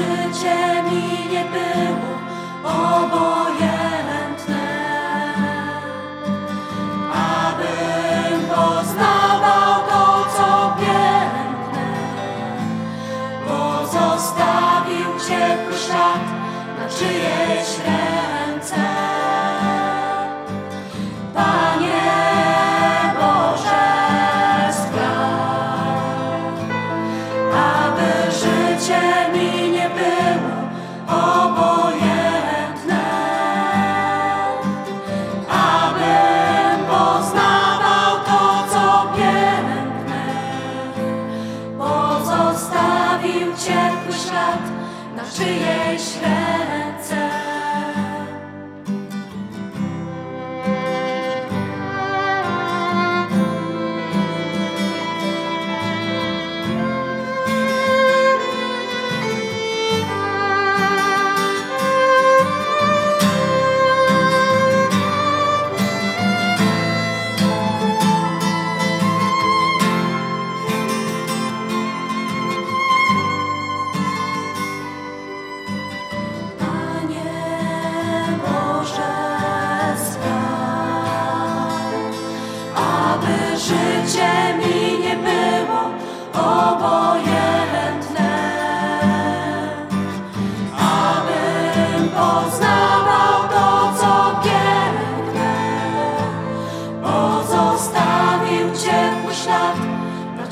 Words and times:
mi 0.00 1.32
nie 1.32 1.44
było 1.44 2.16
obojętne, 2.64 4.66
abym 7.12 8.40
poznawał 8.48 9.74
to, 9.88 10.04
co 10.36 10.76
piękne, 10.80 11.88
pozostawił 13.48 15.10
ciepły 15.28 15.74
ślad 15.86 16.24
na 16.78 16.84
czyjeś 16.88 17.68
ręce. 17.78 18.05
Pozostawił 43.26 43.52
ciepły 43.56 44.12
ślad 44.12 44.62
na 45.16 45.22
czyjejś 45.24 46.16
ręce. 46.22 46.45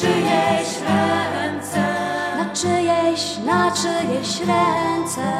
Czyjeś 0.00 0.68
ręce, 0.88 1.86
na 2.36 2.54
czyjeś, 2.54 3.38
na 3.46 3.70
czyjeś 3.70 4.40
ręce. 4.40 5.32